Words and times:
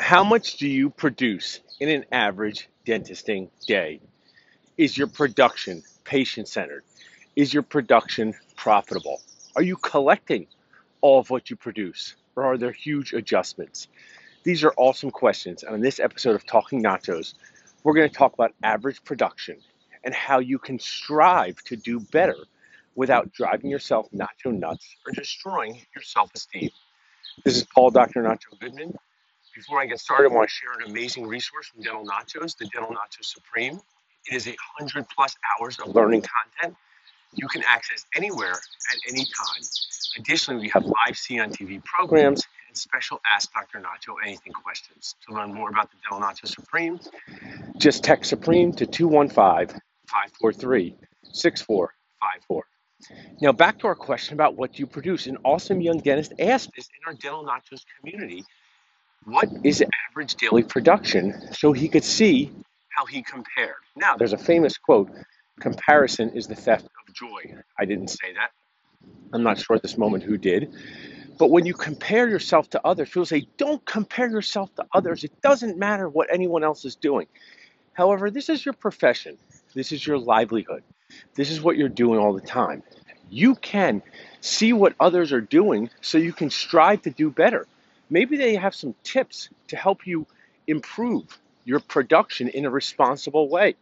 How 0.00 0.24
much 0.24 0.56
do 0.56 0.66
you 0.66 0.88
produce 0.88 1.60
in 1.78 1.90
an 1.90 2.06
average 2.10 2.68
dentisting 2.86 3.48
day? 3.66 4.00
Is 4.78 4.96
your 4.96 5.06
production 5.06 5.84
patient 6.04 6.48
centered? 6.48 6.84
Is 7.36 7.52
your 7.52 7.62
production 7.62 8.34
profitable? 8.56 9.20
Are 9.54 9.62
you 9.62 9.76
collecting 9.76 10.46
all 11.02 11.20
of 11.20 11.28
what 11.28 11.50
you 11.50 11.54
produce? 11.54 12.16
Or 12.34 12.44
are 12.44 12.56
there 12.56 12.72
huge 12.72 13.12
adjustments? 13.12 13.88
These 14.42 14.64
are 14.64 14.72
awesome 14.78 15.10
questions. 15.10 15.62
And 15.62 15.74
in 15.76 15.82
this 15.82 16.00
episode 16.00 16.34
of 16.34 16.46
Talking 16.46 16.82
Nachos, 16.82 17.34
we're 17.84 17.94
going 17.94 18.08
to 18.08 18.16
talk 18.16 18.32
about 18.32 18.54
average 18.62 19.04
production 19.04 19.58
and 20.02 20.14
how 20.14 20.38
you 20.38 20.58
can 20.58 20.78
strive 20.78 21.62
to 21.64 21.76
do 21.76 22.00
better 22.00 22.38
without 22.96 23.32
driving 23.32 23.70
yourself 23.70 24.10
nacho 24.12 24.50
nuts 24.50 24.96
or 25.06 25.12
destroying 25.12 25.74
your 25.94 26.02
self 26.02 26.30
esteem. 26.34 26.70
This 27.44 27.58
is 27.58 27.64
Paul 27.64 27.90
Dr. 27.90 28.22
Nacho 28.22 28.58
Goodman. 28.58 28.94
Before 29.60 29.78
I 29.78 29.84
get 29.84 30.00
started, 30.00 30.30
I 30.30 30.34
want 30.34 30.48
to 30.48 30.54
share 30.54 30.72
an 30.72 30.90
amazing 30.90 31.26
resource 31.26 31.66
from 31.66 31.82
Dental 31.82 32.02
Nachos, 32.02 32.56
the 32.56 32.64
Dental 32.72 32.92
Nachos 32.92 33.26
Supreme. 33.26 33.78
It 34.26 34.34
is 34.34 34.48
a 34.48 34.56
hundred 34.78 35.06
plus 35.14 35.36
hours 35.60 35.78
of 35.78 35.94
learning 35.94 36.22
content 36.22 36.74
you 37.34 37.46
can 37.46 37.62
access 37.66 38.06
anywhere 38.16 38.52
at 38.54 38.98
any 39.06 39.26
time. 39.26 39.62
Additionally, 40.18 40.62
we 40.62 40.68
have 40.70 40.86
live 40.86 41.14
CE 41.14 41.32
on 41.40 41.50
TV 41.50 41.84
programs 41.84 42.42
and 42.68 42.74
special 42.74 43.20
Ask 43.30 43.52
Dr. 43.52 43.80
Nacho 43.80 44.14
Anything 44.24 44.54
questions. 44.54 45.14
To 45.28 45.34
learn 45.34 45.52
more 45.52 45.68
about 45.68 45.90
the 45.90 45.98
Dental 46.08 46.26
Nacho 46.26 46.48
Supreme, 46.48 46.98
just 47.76 48.02
text 48.02 48.30
Supreme 48.30 48.72
to 48.72 48.86
215 48.86 49.78
543 50.06 50.96
6454. 51.32 52.64
Now, 53.42 53.52
back 53.52 53.78
to 53.80 53.88
our 53.88 53.94
question 53.94 54.32
about 54.32 54.56
what 54.56 54.78
you 54.78 54.86
produce. 54.86 55.26
An 55.26 55.36
awesome 55.44 55.82
young 55.82 55.98
dentist 55.98 56.32
asked 56.38 56.70
this 56.74 56.88
in 56.88 57.06
our 57.06 57.12
Dental 57.12 57.44
Nachos 57.44 57.84
community 58.00 58.42
what 59.24 59.48
is 59.64 59.82
average 60.10 60.34
daily 60.36 60.62
production 60.62 61.52
so 61.52 61.72
he 61.72 61.88
could 61.88 62.04
see 62.04 62.50
how 62.88 63.06
he 63.06 63.22
compared. 63.22 63.74
Now, 63.96 64.16
there's 64.16 64.32
a 64.32 64.38
famous 64.38 64.76
quote 64.78 65.10
comparison 65.60 66.30
is 66.30 66.46
the 66.46 66.54
theft 66.54 66.84
of 66.84 67.14
joy. 67.14 67.54
I 67.78 67.84
didn't 67.84 68.08
say 68.08 68.32
that. 68.34 68.50
I'm 69.32 69.42
not 69.42 69.58
sure 69.58 69.76
at 69.76 69.82
this 69.82 69.98
moment 69.98 70.24
who 70.24 70.36
did. 70.36 70.72
But 71.38 71.50
when 71.50 71.64
you 71.64 71.74
compare 71.74 72.28
yourself 72.28 72.68
to 72.70 72.80
others, 72.84 73.08
people 73.08 73.24
say, 73.24 73.46
don't 73.56 73.84
compare 73.86 74.28
yourself 74.28 74.74
to 74.74 74.84
others. 74.92 75.24
It 75.24 75.40
doesn't 75.40 75.78
matter 75.78 76.08
what 76.08 76.28
anyone 76.32 76.64
else 76.64 76.84
is 76.84 76.96
doing. 76.96 77.26
However, 77.92 78.30
this 78.30 78.48
is 78.48 78.64
your 78.64 78.74
profession, 78.74 79.38
this 79.74 79.92
is 79.92 80.06
your 80.06 80.18
livelihood, 80.18 80.82
this 81.34 81.50
is 81.50 81.60
what 81.60 81.76
you're 81.76 81.88
doing 81.88 82.18
all 82.18 82.32
the 82.32 82.40
time. 82.40 82.82
You 83.30 83.54
can 83.54 84.02
see 84.40 84.72
what 84.72 84.94
others 84.98 85.32
are 85.32 85.40
doing 85.40 85.90
so 86.00 86.18
you 86.18 86.32
can 86.32 86.50
strive 86.50 87.02
to 87.02 87.10
do 87.10 87.30
better. 87.30 87.66
Maybe 88.10 88.36
they 88.36 88.56
have 88.56 88.74
some 88.74 88.94
tips 89.04 89.48
to 89.68 89.76
help 89.76 90.06
you 90.06 90.26
improve 90.66 91.38
your 91.64 91.80
production 91.80 92.48
in 92.48 92.66
a 92.66 92.70
responsible 92.70 93.48
way. 93.48 93.76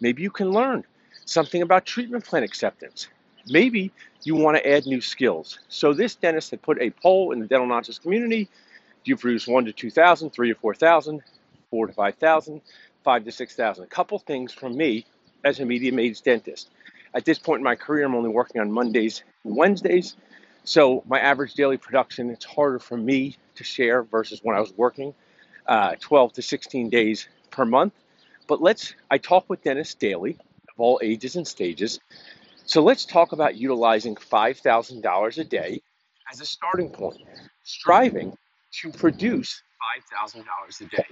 Maybe 0.00 0.22
you 0.22 0.30
can 0.30 0.50
learn 0.50 0.84
something 1.26 1.62
about 1.62 1.84
treatment 1.84 2.24
plan 2.24 2.42
acceptance. 2.42 3.08
Maybe 3.46 3.92
you 4.22 4.36
want 4.36 4.56
to 4.56 4.66
add 4.66 4.86
new 4.86 5.02
skills. 5.02 5.58
So 5.68 5.92
this 5.92 6.14
dentist 6.14 6.50
had 6.50 6.62
put 6.62 6.80
a 6.80 6.90
poll 6.90 7.32
in 7.32 7.40
the 7.40 7.46
dental 7.46 7.68
nachos 7.68 8.00
community. 8.00 8.44
Do 8.44 9.10
you 9.10 9.16
produce 9.16 9.46
one 9.46 9.66
to 9.66 9.72
2,000, 9.72 10.30
three 10.30 10.48
to 10.48 10.58
4,000, 10.58 11.22
four 11.70 11.86
to 11.86 11.92
5,000, 11.92 12.62
five 13.04 13.24
to 13.24 13.32
6,000? 13.32 13.84
A 13.84 13.86
couple 13.86 14.18
things 14.18 14.52
from 14.52 14.76
me 14.76 15.04
as 15.44 15.60
a 15.60 15.66
medium-aged 15.66 16.24
dentist. 16.24 16.70
At 17.14 17.26
this 17.26 17.38
point 17.38 17.60
in 17.60 17.64
my 17.64 17.76
career, 17.76 18.06
I'm 18.06 18.14
only 18.14 18.30
working 18.30 18.60
on 18.60 18.72
Mondays 18.72 19.22
and 19.44 19.54
Wednesdays. 19.54 20.16
So 20.64 21.04
my 21.06 21.20
average 21.20 21.54
daily 21.54 21.76
production, 21.76 22.30
it's 22.30 22.44
harder 22.44 22.78
for 22.78 22.96
me 22.96 23.36
to 23.56 23.64
share 23.64 24.02
versus 24.02 24.40
when 24.42 24.56
I 24.56 24.60
was 24.60 24.72
working 24.76 25.14
uh, 25.66 25.94
12 26.00 26.34
to 26.34 26.42
16 26.42 26.90
days 26.90 27.28
per 27.50 27.64
month. 27.64 27.92
But 28.46 28.60
let's, 28.60 28.94
I 29.10 29.18
talk 29.18 29.48
with 29.48 29.62
dentists 29.62 29.94
daily 29.94 30.32
of 30.32 30.74
all 30.78 31.00
ages 31.02 31.36
and 31.36 31.46
stages. 31.46 32.00
So 32.66 32.82
let's 32.82 33.04
talk 33.04 33.32
about 33.32 33.56
utilizing 33.56 34.16
$5,000 34.16 35.38
a 35.38 35.44
day 35.44 35.82
as 36.32 36.40
a 36.40 36.46
starting 36.46 36.90
point, 36.90 37.20
striving 37.62 38.34
to 38.80 38.90
produce 38.90 39.62
$5,000 40.14 40.44
a 40.80 40.84
day. 40.96 41.06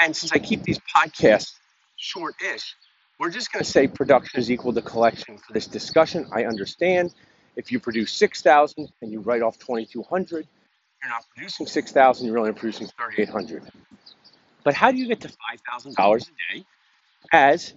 And 0.00 0.14
since 0.14 0.32
I 0.32 0.38
keep 0.38 0.62
these 0.62 0.78
podcasts 0.94 1.54
short 1.96 2.34
ish, 2.42 2.76
we're 3.18 3.30
just 3.30 3.52
going 3.52 3.64
to 3.64 3.70
say 3.70 3.88
production 3.88 4.38
is 4.38 4.50
equal 4.50 4.72
to 4.72 4.82
collection 4.82 5.38
for 5.38 5.52
this 5.52 5.66
discussion. 5.66 6.28
I 6.32 6.44
understand 6.44 7.12
if 7.58 7.72
you 7.72 7.80
produce 7.80 8.12
6,000 8.12 8.88
and 9.02 9.12
you 9.12 9.20
write 9.20 9.42
off 9.42 9.58
2,200, 9.58 10.46
you're 11.02 11.10
not 11.10 11.24
producing 11.34 11.66
6,000, 11.66 12.26
you're 12.26 12.38
only 12.38 12.52
producing 12.52 12.86
3,800. 12.86 13.64
But 14.62 14.74
how 14.74 14.92
do 14.92 14.96
you 14.96 15.08
get 15.08 15.20
to 15.22 15.28
$5,000 15.28 16.22
a 16.22 16.54
day 16.54 16.64
as 17.32 17.74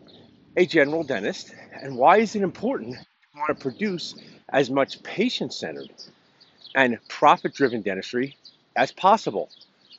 a 0.56 0.68
general 0.68 1.04
dentist? 1.04 1.54
And 1.82 1.98
why 1.98 2.18
is 2.18 2.36
it 2.36 2.44
important 2.44 2.96
to 2.96 3.40
want 3.40 3.58
to 3.58 3.62
produce 3.62 4.16
as 4.50 4.70
much 4.70 5.02
patient 5.02 5.52
centered 5.52 5.92
and 6.76 7.00
profit 7.08 7.56
driven 7.56 7.82
dentistry 7.82 8.38
as 8.76 8.92
possible? 8.92 9.50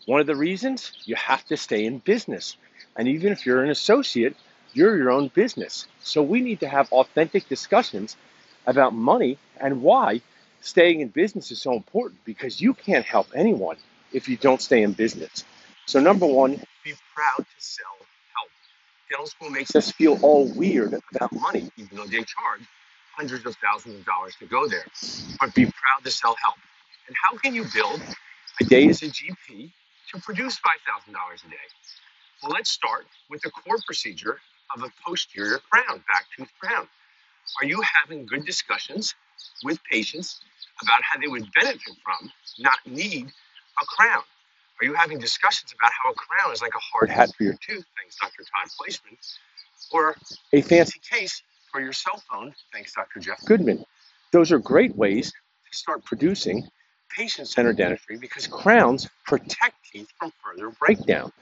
One 0.06 0.20
of 0.20 0.28
the 0.28 0.36
reasons 0.36 0.92
you 1.04 1.16
have 1.16 1.44
to 1.46 1.56
stay 1.56 1.86
in 1.86 1.98
business. 1.98 2.56
And 2.96 3.08
even 3.08 3.32
if 3.32 3.46
you're 3.46 3.64
an 3.64 3.70
associate, 3.70 4.36
you're 4.74 4.96
your 4.96 5.10
own 5.10 5.28
business. 5.28 5.88
So 6.02 6.22
we 6.22 6.40
need 6.40 6.60
to 6.60 6.68
have 6.68 6.92
authentic 6.92 7.48
discussions 7.48 8.16
about 8.66 8.94
money 8.94 9.38
and 9.60 9.82
why 9.82 10.20
staying 10.60 11.00
in 11.00 11.08
business 11.08 11.50
is 11.50 11.60
so 11.60 11.72
important 11.74 12.24
because 12.24 12.60
you 12.60 12.74
can't 12.74 13.04
help 13.04 13.28
anyone 13.34 13.76
if 14.12 14.28
you 14.28 14.36
don't 14.36 14.60
stay 14.60 14.82
in 14.82 14.92
business. 14.92 15.44
So, 15.86 16.00
number 16.00 16.26
one, 16.26 16.52
be 16.84 16.94
proud 17.14 17.38
to 17.38 17.44
sell 17.58 17.96
help. 18.34 18.50
Dental 19.10 19.26
school 19.26 19.50
makes 19.50 19.74
us 19.74 19.90
feel 19.90 20.18
all 20.22 20.46
weird 20.54 20.94
about 21.14 21.32
money, 21.32 21.70
even 21.76 21.96
though 21.96 22.06
they 22.06 22.18
charge 22.18 22.62
hundreds 23.16 23.44
of 23.46 23.56
thousands 23.56 23.98
of 23.98 24.04
dollars 24.04 24.34
to 24.38 24.46
go 24.46 24.68
there. 24.68 24.84
But 25.40 25.54
be 25.54 25.64
proud 25.64 26.04
to 26.04 26.10
sell 26.10 26.36
help. 26.42 26.56
And 27.08 27.16
how 27.20 27.36
can 27.36 27.54
you 27.54 27.64
build 27.74 28.00
a 28.60 28.64
day 28.64 28.88
as 28.88 29.02
a 29.02 29.06
GP 29.06 29.70
to 30.12 30.20
produce 30.20 30.58
$5,000 30.58 31.10
a 31.10 31.48
day? 31.48 31.56
Well, 32.42 32.52
let's 32.52 32.70
start 32.70 33.06
with 33.28 33.42
the 33.42 33.50
core 33.50 33.78
procedure 33.86 34.38
of 34.74 34.82
a 34.82 34.88
posterior 35.04 35.58
crown, 35.70 36.02
back 36.08 36.26
tooth 36.36 36.50
crown. 36.58 36.88
Are 37.60 37.66
you 37.66 37.82
having 37.82 38.26
good 38.26 38.44
discussions 38.44 39.14
with 39.64 39.78
patients 39.90 40.40
about 40.80 41.00
how 41.02 41.20
they 41.20 41.28
would 41.28 41.46
benefit 41.52 41.94
from, 42.04 42.30
not 42.58 42.78
need, 42.86 43.26
a 43.26 43.84
crown? 43.86 44.22
Are 44.80 44.84
you 44.84 44.94
having 44.94 45.18
discussions 45.18 45.72
about 45.72 45.92
how 46.02 46.10
a 46.10 46.14
crown 46.14 46.52
is 46.52 46.60
like 46.60 46.74
a 46.74 46.80
hard 46.80 47.08
hat 47.08 47.30
for 47.36 47.44
your 47.44 47.54
tooth, 47.54 47.84
thanks 47.96 48.16
Dr. 48.20 48.42
Todd 48.42 48.70
Fleischman, 48.80 49.16
or 49.92 50.16
a 50.52 50.60
fancy 50.60 51.00
case 51.00 51.42
for 51.70 51.80
your 51.80 51.92
cell 51.92 52.20
phone, 52.30 52.54
thanks 52.72 52.92
Dr. 52.92 53.20
Jeff 53.20 53.44
Goodman? 53.44 53.84
Those 54.32 54.50
are 54.50 54.58
great 54.58 54.96
ways 54.96 55.30
to 55.30 55.76
start 55.76 56.04
producing 56.04 56.68
patient 57.16 57.48
centered 57.48 57.76
dentistry 57.76 58.16
because 58.16 58.46
crowns 58.46 59.08
protect 59.26 59.76
teeth 59.92 60.08
from 60.18 60.32
further 60.42 60.70
breakdown. 60.70 61.32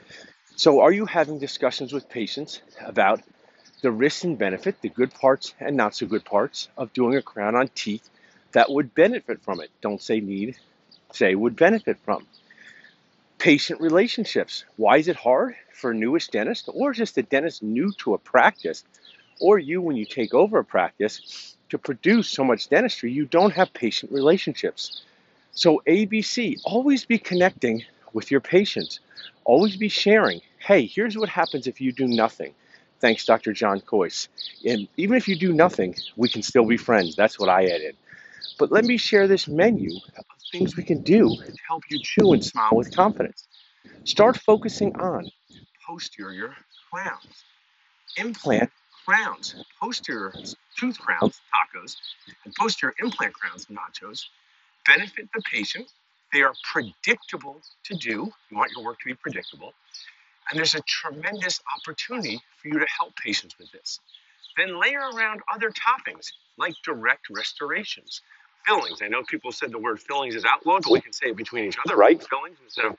So, 0.57 0.81
are 0.81 0.93
you 0.93 1.07
having 1.07 1.39
discussions 1.39 1.93
with 1.93 2.09
patients 2.09 2.61
about 2.85 3.23
the 3.81 3.91
risks 3.91 4.25
and 4.25 4.39
benefit, 4.39 4.81
the 4.81 4.89
good 4.89 5.13
parts 5.15 5.55
and 5.61 5.77
not 5.77 5.95
so 5.95 6.07
good 6.07 6.25
parts 6.25 6.69
of 6.77 6.93
doing 6.93 7.17
a 7.17 7.23
crown 7.23 7.55
on 7.55 7.69
teeth 7.75 8.09
that 8.53 8.71
would 8.71 8.95
benefit 8.95 9.43
from 9.43 9.61
it. 9.61 9.71
Don't 9.81 10.03
say 10.03 10.21
need, 10.21 10.57
say 11.13 11.35
would 11.35 11.57
benefit 11.57 11.99
from. 12.05 12.27
Patient 13.39 13.81
relationships. 13.81 14.65
Why 14.77 14.99
is 14.99 15.09
it 15.09 15.17
hard 15.17 15.57
for 15.73 15.93
a 15.93 15.95
newish 15.95 16.29
dentist 16.29 16.69
or 16.73 16.93
just 16.93 17.17
a 17.19 17.23
dentist 17.23 17.63
new 17.63 17.93
to 17.99 18.15
a 18.15 18.19
practice 18.19 18.85
or 19.41 19.59
you 19.59 19.81
when 19.81 19.97
you 19.97 20.05
take 20.05 20.35
over 20.35 20.59
a 20.59 20.65
practice 20.65 21.57
to 21.71 21.79
produce 21.79 22.29
so 22.29 22.45
much 22.45 22.69
dentistry, 22.69 23.11
you 23.11 23.25
don't 23.25 23.53
have 23.53 23.73
patient 23.73 24.13
relationships. 24.13 25.03
So, 25.53 25.83
ABC, 25.87 26.61
always 26.65 27.05
be 27.05 27.19
connecting 27.19 27.83
with 28.13 28.31
your 28.31 28.41
patients, 28.41 29.01
always 29.45 29.77
be 29.77 29.89
sharing. 29.89 30.43
Hey, 30.59 30.87
here's 30.87 31.17
what 31.17 31.29
happens 31.29 31.67
if 31.67 31.81
you 31.81 31.93
do 31.93 32.07
nothing. 32.07 32.55
Thanks, 33.01 33.25
Dr. 33.25 33.53
John 33.53 33.81
Kois. 33.81 34.29
And 34.65 34.87
even 34.97 35.17
if 35.17 35.27
you 35.27 35.37
do 35.37 35.53
nothing, 35.53 35.95
we 36.17 36.29
can 36.29 36.43
still 36.43 36.67
be 36.67 36.77
friends. 36.77 37.17
That's 37.17 37.39
what 37.39 37.49
I 37.49 37.65
added. 37.65 37.97
But 38.59 38.71
let 38.71 38.85
me 38.85 38.99
share 38.99 39.27
this 39.27 39.49
menu 39.49 39.91
of 40.19 40.25
things 40.53 40.77
we 40.77 40.83
can 40.85 41.03
do 41.03 41.29
to 41.29 41.55
help 41.69 41.83
you 41.89 41.99
chew 42.03 42.33
and 42.33 42.45
smile 42.45 42.73
with 42.73 42.95
confidence. 42.95 43.49
Start 44.05 44.37
focusing 44.39 44.95
on 44.97 45.31
posterior 45.87 46.55
crowns, 46.91 47.45
implant 48.19 48.71
crowns, 49.07 49.55
posterior 49.81 50.33
tooth 50.79 50.99
crowns, 50.99 51.41
tacos, 51.53 51.97
and 52.45 52.55
posterior 52.55 52.95
implant 53.03 53.33
crowns, 53.35 53.67
nachos, 53.67 54.27
benefit 54.87 55.29
the 55.35 55.43
patient. 55.51 55.91
They 56.33 56.43
are 56.43 56.55
predictable 56.73 57.61
to 57.85 57.95
do. 57.97 58.33
You 58.51 58.57
want 58.57 58.73
your 58.77 58.85
work 58.85 58.99
to 59.01 59.07
be 59.07 59.15
predictable. 59.15 59.73
And 60.51 60.59
there's 60.59 60.75
a 60.75 60.83
tremendous 60.83 61.61
opportunity 61.79 62.41
for 62.59 62.69
you 62.69 62.79
to 62.79 62.87
help 62.99 63.17
patients 63.17 63.57
with 63.59 63.71
this. 63.73 64.01
Then 64.57 64.81
layer 64.81 65.01
around 65.15 65.43
other 65.53 65.71
toppings 65.71 66.29
like 66.59 66.75
direct 66.85 67.31
restorations, 67.31 68.23
fillings. 68.67 69.01
I 69.03 69.09
know 69.09 69.23
people 69.25 69.53
said 69.53 69.73
the 69.73 69.79
word 69.79 70.01
fillings 70.01 70.35
is 70.37 70.45
outlawed, 70.45 70.83
but 70.85 70.93
we 70.93 71.01
can 71.01 71.13
say 71.13 71.29
it 71.29 71.37
between 71.37 71.67
each 71.67 71.79
other, 71.85 71.97
right? 71.97 72.23
Fillings 72.29 72.59
instead 72.65 72.87
of 72.87 72.91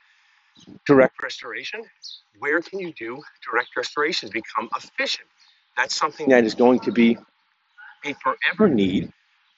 Direct 0.88 1.22
restoration. 1.22 1.84
Where 2.40 2.62
can 2.62 2.80
you 2.80 2.94
do 2.94 3.22
direct 3.50 3.70
restorations? 3.78 4.32
become 4.32 4.70
efficient? 4.76 5.28
That's 5.78 5.96
something 5.96 6.30
that 6.30 6.44
is 6.46 6.56
going 6.56 6.82
to 6.82 6.92
be 6.92 7.18
a 8.06 8.14
forever 8.16 8.70
need 8.70 9.12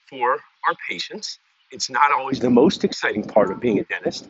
for 0.08 0.32
our 0.68 0.74
patients. 0.88 1.38
It's 1.72 1.90
not 1.90 2.12
always 2.12 2.40
the 2.40 2.50
most 2.50 2.84
exciting 2.84 3.24
part 3.24 3.50
of 3.50 3.60
being 3.60 3.80
a 3.80 3.84
dentist, 3.84 4.28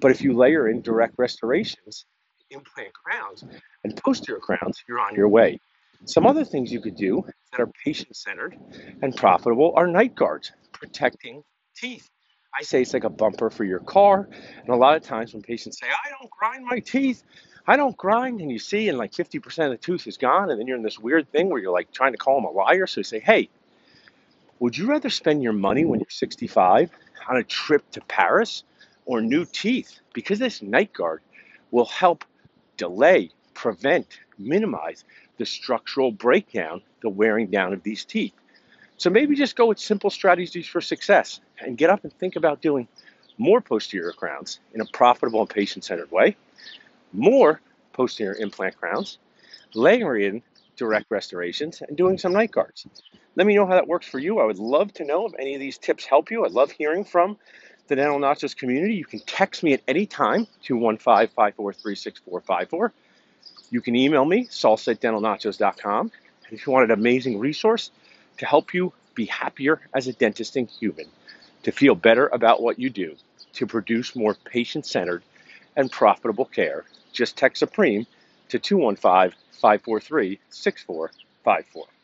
but 0.00 0.10
if 0.10 0.22
you 0.22 0.34
layer 0.34 0.68
in 0.68 0.82
direct 0.82 1.14
restorations, 1.18 2.06
implant 2.50 2.92
crowns, 2.92 3.44
and 3.84 3.96
posterior 3.96 4.40
crowns, 4.40 4.82
you're 4.88 5.00
on 5.00 5.14
your 5.14 5.28
way. 5.28 5.60
Some 6.04 6.26
other 6.26 6.44
things 6.44 6.72
you 6.72 6.80
could 6.80 6.96
do 6.96 7.24
that 7.52 7.60
are 7.60 7.70
patient 7.84 8.16
centered 8.16 8.56
and 9.02 9.14
profitable 9.14 9.72
are 9.76 9.86
night 9.86 10.14
guards, 10.14 10.52
protecting 10.72 11.42
teeth. 11.76 12.08
I 12.58 12.62
say 12.62 12.82
it's 12.82 12.94
like 12.94 13.04
a 13.04 13.10
bumper 13.10 13.50
for 13.50 13.64
your 13.64 13.80
car. 13.80 14.28
And 14.60 14.68
a 14.70 14.76
lot 14.76 14.96
of 14.96 15.02
times 15.02 15.32
when 15.32 15.42
patients 15.42 15.78
say, 15.78 15.86
I 15.86 16.10
don't 16.10 16.30
grind 16.30 16.64
my 16.64 16.80
teeth, 16.80 17.22
I 17.66 17.76
don't 17.76 17.96
grind, 17.96 18.40
and 18.40 18.50
you 18.50 18.58
see, 18.58 18.88
and 18.88 18.98
like 18.98 19.12
50% 19.12 19.64
of 19.66 19.70
the 19.70 19.76
tooth 19.76 20.06
is 20.06 20.16
gone, 20.16 20.50
and 20.50 20.58
then 20.58 20.66
you're 20.66 20.76
in 20.76 20.82
this 20.82 20.98
weird 20.98 21.30
thing 21.30 21.50
where 21.50 21.60
you're 21.60 21.72
like 21.72 21.92
trying 21.92 22.12
to 22.12 22.18
call 22.18 22.36
them 22.36 22.46
a 22.46 22.50
liar. 22.50 22.86
So 22.86 23.00
you 23.00 23.04
say, 23.04 23.20
hey, 23.20 23.48
would 24.58 24.76
you 24.76 24.86
rather 24.86 25.10
spend 25.10 25.42
your 25.42 25.52
money 25.52 25.84
when 25.84 26.00
you're 26.00 26.10
65 26.10 26.90
on 27.28 27.36
a 27.36 27.44
trip 27.44 27.88
to 27.92 28.00
Paris 28.02 28.64
or 29.04 29.20
new 29.20 29.44
teeth? 29.44 30.00
Because 30.12 30.38
this 30.38 30.62
night 30.62 30.92
guard 30.92 31.20
will 31.70 31.86
help 31.86 32.24
delay, 32.80 33.30
prevent, 33.52 34.18
minimize 34.38 35.04
the 35.36 35.44
structural 35.44 36.10
breakdown, 36.10 36.80
the 37.02 37.10
wearing 37.10 37.48
down 37.48 37.74
of 37.74 37.82
these 37.82 38.06
teeth. 38.06 38.32
So 38.96 39.10
maybe 39.10 39.36
just 39.36 39.54
go 39.54 39.66
with 39.66 39.78
simple 39.78 40.08
strategies 40.08 40.66
for 40.66 40.80
success 40.80 41.40
and 41.58 41.76
get 41.76 41.90
up 41.90 42.04
and 42.04 42.12
think 42.14 42.36
about 42.36 42.62
doing 42.62 42.88
more 43.36 43.60
posterior 43.60 44.12
crowns 44.12 44.60
in 44.72 44.80
a 44.80 44.86
profitable 44.86 45.40
and 45.40 45.48
patient 45.50 45.84
centered 45.84 46.10
way, 46.10 46.36
more 47.12 47.60
posterior 47.92 48.34
implant 48.36 48.78
crowns, 48.78 49.18
layering 49.74 50.36
in 50.36 50.42
direct 50.76 51.04
restorations, 51.10 51.82
and 51.86 51.98
doing 51.98 52.16
some 52.16 52.32
night 52.32 52.50
guards. 52.50 52.86
Let 53.36 53.46
me 53.46 53.54
know 53.56 53.66
how 53.66 53.74
that 53.74 53.88
works 53.88 54.08
for 54.08 54.18
you. 54.18 54.40
I 54.40 54.46
would 54.46 54.58
love 54.58 54.90
to 54.94 55.04
know 55.04 55.26
if 55.26 55.34
any 55.38 55.52
of 55.54 55.60
these 55.60 55.76
tips 55.76 56.06
help 56.06 56.30
you. 56.30 56.46
I 56.46 56.48
love 56.48 56.70
hearing 56.70 57.04
from 57.04 57.36
Dental 57.96 58.18
Nachos 58.18 58.56
community. 58.56 58.94
You 58.94 59.04
can 59.04 59.20
text 59.20 59.62
me 59.62 59.72
at 59.72 59.82
any 59.88 60.06
time, 60.06 60.46
215 60.62 61.28
543 61.28 61.94
6454. 61.94 62.92
You 63.70 63.80
can 63.80 63.96
email 63.96 64.24
me, 64.24 64.46
salsa. 64.46 64.90
And 65.00 66.10
if 66.50 66.66
you 66.66 66.72
want 66.72 66.84
an 66.84 66.90
amazing 66.90 67.38
resource 67.38 67.90
to 68.38 68.46
help 68.46 68.74
you 68.74 68.92
be 69.14 69.26
happier 69.26 69.80
as 69.94 70.08
a 70.08 70.12
dentist 70.12 70.56
and 70.56 70.68
human, 70.68 71.06
to 71.62 71.72
feel 71.72 71.94
better 71.94 72.26
about 72.28 72.62
what 72.62 72.78
you 72.78 72.90
do, 72.90 73.16
to 73.54 73.66
produce 73.66 74.16
more 74.16 74.34
patient 74.44 74.86
centered 74.86 75.22
and 75.76 75.90
profitable 75.90 76.44
care, 76.44 76.84
just 77.12 77.36
text 77.36 77.60
Supreme 77.60 78.06
to 78.48 78.58
215 78.58 79.36
543 79.52 80.40
6454. 80.48 81.99